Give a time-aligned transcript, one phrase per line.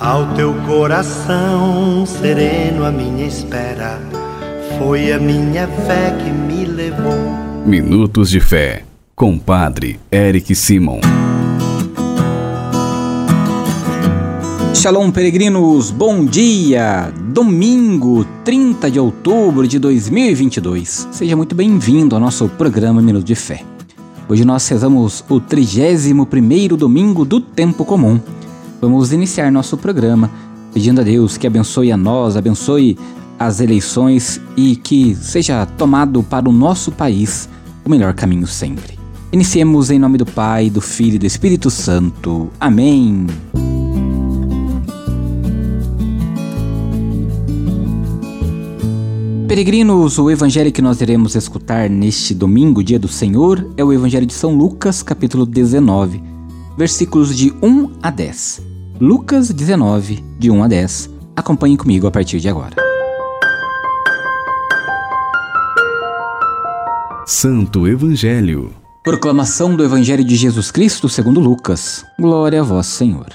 [0.00, 4.00] Ao teu coração sereno, a minha espera
[4.76, 7.14] foi a minha fé que me levou.
[7.64, 8.82] Minutos de Fé,
[9.14, 10.98] com Padre Eric Simon.
[14.74, 17.12] Shalom, peregrinos, bom dia!
[17.28, 21.06] Domingo, 30 de outubro de 2022.
[21.12, 23.62] Seja muito bem-vindo ao nosso programa Minuto de Fé.
[24.28, 28.18] Hoje nós rezamos o 31º domingo do tempo comum.
[28.84, 30.30] Vamos iniciar nosso programa
[30.74, 32.98] pedindo a Deus que abençoe a nós, abençoe
[33.38, 37.48] as eleições e que seja tomado para o nosso país
[37.82, 38.98] o melhor caminho sempre.
[39.32, 42.50] Iniciemos em nome do Pai, do Filho e do Espírito Santo.
[42.60, 43.26] Amém.
[49.48, 54.26] Peregrinos, o evangelho que nós iremos escutar neste domingo, dia do Senhor, é o evangelho
[54.26, 56.22] de São Lucas, capítulo 19,
[56.76, 58.73] versículos de 1 a 10.
[59.00, 61.10] Lucas 19, de 1 a 10.
[61.34, 62.76] Acompanhe comigo a partir de agora.
[67.26, 68.72] Santo Evangelho.
[69.02, 72.04] Proclamação do Evangelho de Jesus Cristo segundo Lucas.
[72.20, 73.26] Glória a vós, Senhor.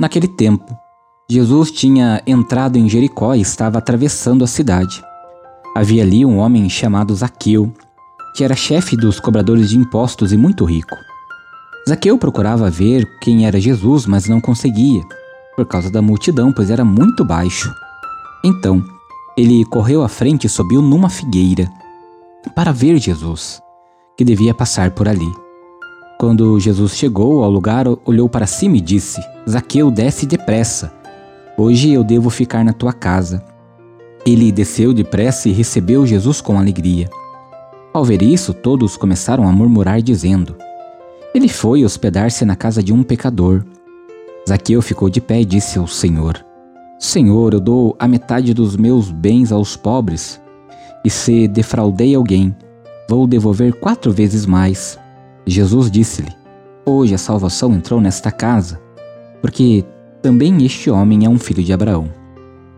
[0.00, 0.76] Naquele tempo,
[1.30, 5.00] Jesus tinha entrado em Jericó e estava atravessando a cidade.
[5.76, 7.72] Havia ali um homem chamado Zaqueu,
[8.34, 10.96] que era chefe dos cobradores de impostos e muito rico.
[11.90, 15.02] Zaqueu procurava ver quem era Jesus, mas não conseguia,
[15.56, 17.74] por causa da multidão, pois era muito baixo.
[18.44, 18.80] Então,
[19.36, 21.68] ele correu à frente e subiu numa figueira
[22.54, 23.60] para ver Jesus,
[24.16, 25.28] que devia passar por ali.
[26.16, 30.92] Quando Jesus chegou ao lugar, olhou para cima e disse: Zaqueu, desce depressa.
[31.58, 33.44] Hoje eu devo ficar na tua casa.
[34.24, 37.10] Ele desceu depressa e recebeu Jesus com alegria.
[37.92, 40.54] Ao ver isso, todos começaram a murmurar, dizendo:
[41.34, 43.64] ele foi hospedar-se na casa de um pecador.
[44.48, 46.44] Zaqueu ficou de pé e disse ao Senhor:
[46.98, 50.40] Senhor, eu dou a metade dos meus bens aos pobres,
[51.04, 52.54] e se defraudei alguém,
[53.08, 54.98] vou devolver quatro vezes mais.
[55.46, 56.32] Jesus disse-lhe:
[56.84, 58.80] Hoje a salvação entrou nesta casa,
[59.40, 59.84] porque
[60.20, 62.10] também este homem é um filho de Abraão.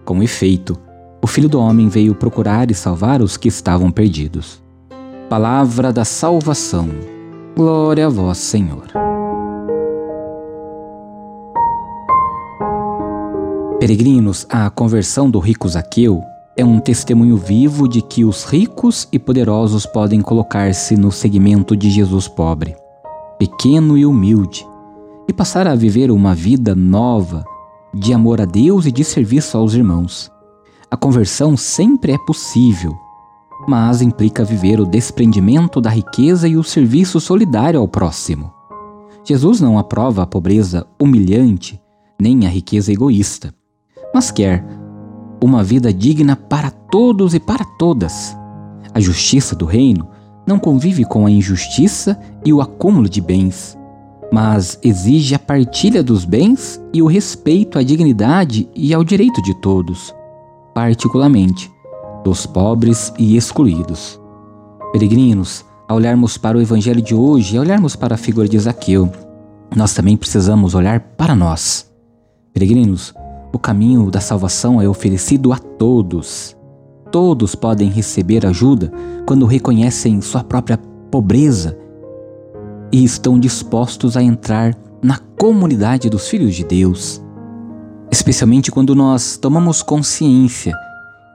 [0.04, 0.78] Com efeito,
[1.22, 4.62] o filho do homem veio procurar e salvar os que estavam perdidos.
[5.28, 6.88] Palavra da salvação.
[7.54, 8.86] Glória a vós, Senhor.
[13.78, 16.22] Peregrinos, a conversão do rico Zaqueu
[16.56, 21.90] é um testemunho vivo de que os ricos e poderosos podem colocar-se no segmento de
[21.90, 22.74] Jesus pobre,
[23.38, 24.66] pequeno e humilde,
[25.28, 27.44] e passar a viver uma vida nova
[27.92, 30.32] de amor a Deus e de serviço aos irmãos.
[30.90, 32.96] A conversão sempre é possível
[33.66, 38.52] mas implica viver o desprendimento da riqueza e o serviço solidário ao próximo.
[39.24, 41.80] Jesus não aprova a pobreza humilhante
[42.20, 43.54] nem a riqueza egoísta,
[44.14, 44.64] mas quer
[45.42, 48.36] uma vida digna para todos e para todas.
[48.94, 50.08] A justiça do reino
[50.46, 53.76] não convive com a injustiça e o acúmulo de bens,
[54.32, 59.54] mas exige a partilha dos bens e o respeito à dignidade e ao direito de
[59.54, 60.14] todos,
[60.74, 61.70] particularmente
[62.24, 64.20] dos pobres e excluídos.
[64.92, 69.10] Peregrinos, ao olharmos para o Evangelho de hoje e olharmos para a figura de Zaqueu,
[69.74, 71.90] nós também precisamos olhar para nós.
[72.52, 73.14] Peregrinos,
[73.52, 76.56] o caminho da salvação é oferecido a todos.
[77.10, 78.92] Todos podem receber ajuda
[79.26, 80.78] quando reconhecem sua própria
[81.10, 81.76] pobreza
[82.90, 87.22] e estão dispostos a entrar na comunidade dos filhos de Deus.
[88.10, 90.74] Especialmente quando nós tomamos consciência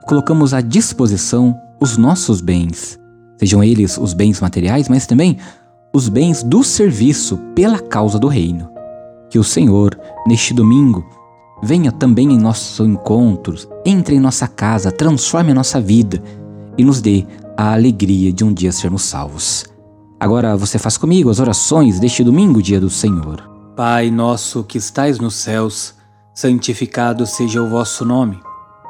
[0.08, 2.98] colocamos à disposição os nossos bens,
[3.36, 5.36] sejam eles os bens materiais, mas também
[5.94, 8.70] os bens do serviço pela causa do reino.
[9.28, 11.06] Que o Senhor, neste domingo,
[11.62, 16.22] venha também em nossos encontros, entre em nossa casa, transforme a nossa vida
[16.78, 19.66] e nos dê a alegria de um dia sermos salvos.
[20.18, 23.42] Agora você faz comigo as orações deste domingo, dia do Senhor.
[23.76, 25.94] Pai nosso que estais nos céus,
[26.34, 28.47] santificado seja o vosso nome.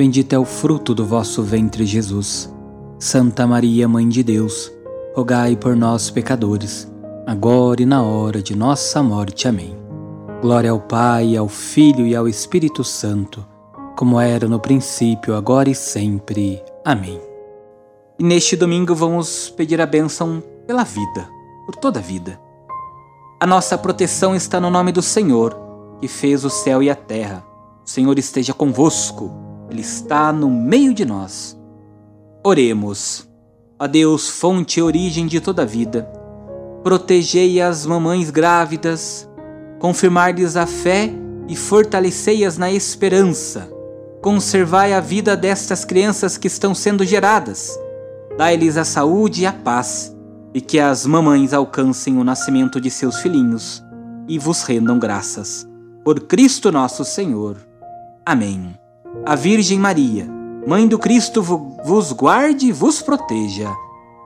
[0.00, 2.50] Bendito é o fruto do vosso ventre, Jesus.
[2.98, 4.72] Santa Maria, Mãe de Deus,
[5.14, 6.90] rogai por nós, pecadores,
[7.26, 9.46] agora e na hora de nossa morte.
[9.46, 9.76] Amém.
[10.40, 13.46] Glória ao Pai, ao Filho e ao Espírito Santo,
[13.94, 16.62] como era no princípio, agora e sempre.
[16.82, 17.20] Amém.
[18.18, 21.28] E neste domingo vamos pedir a bênção pela vida,
[21.66, 22.40] por toda a vida.
[23.38, 25.54] A nossa proteção está no nome do Senhor,
[26.00, 27.44] que fez o céu e a terra.
[27.84, 31.58] O Senhor esteja convosco, Ele está no meio de nós.
[32.44, 33.28] Oremos.
[33.78, 36.02] A Deus, fonte e origem de toda vida,
[36.82, 39.26] protegei as mamães grávidas,
[39.78, 41.10] confirmar-lhes a fé
[41.48, 43.80] e fortalecei-as na esperança
[44.20, 47.78] Conservai a vida destas crianças que estão sendo geradas.
[48.36, 50.14] Dai-lhes a saúde e a paz,
[50.52, 53.82] e que as mamães alcancem o nascimento de seus filhinhos
[54.28, 55.66] e vos rendam graças.
[56.04, 57.56] Por Cristo nosso Senhor.
[58.24, 58.79] Amém.
[59.24, 60.26] A Virgem Maria,
[60.66, 63.70] Mãe do Cristo, vos guarde e vos proteja.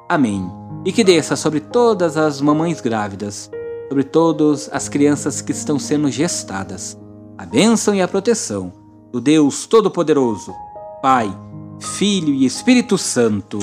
[0.09, 0.51] Amém.
[0.85, 3.51] E que desça sobre todas as mamães grávidas,
[3.89, 6.99] sobre todas as crianças que estão sendo gestadas,
[7.39, 8.73] a bênção e a proteção
[9.13, 10.53] do Deus Todo-Poderoso,
[11.01, 11.33] Pai,
[11.81, 13.59] Filho e Espírito Santo.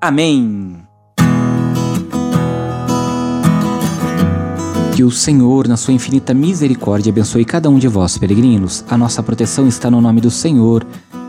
[0.00, 0.87] Amém.
[4.98, 8.84] Que o Senhor, na sua infinita misericórdia, abençoe cada um de vós, peregrinos.
[8.90, 10.84] A nossa proteção está no nome do Senhor,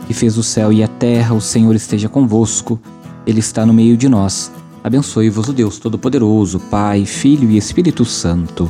[0.08, 1.36] que fez o céu e a terra.
[1.36, 2.80] O Senhor esteja convosco,
[3.24, 4.50] ele está no meio de nós.
[4.82, 8.68] Abençoe-vos o Deus Todo-Poderoso, Pai, Filho e Espírito Santo.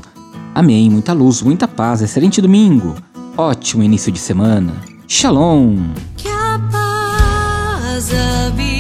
[0.55, 0.91] Amém.
[0.91, 2.02] Muita luz, muita paz.
[2.02, 2.94] Excelente domingo.
[3.38, 4.75] Ótimo início de semana.
[5.08, 5.79] Shalom.
[6.19, 8.80] Que a paz habite.